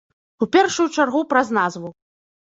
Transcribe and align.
У 0.43 0.45
першую 0.55 0.85
чаргу 0.95 1.21
праз 1.33 1.51
назву. 1.57 1.91